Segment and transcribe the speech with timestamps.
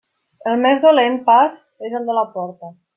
[0.51, 2.77] El més dolent pas és el de la porta.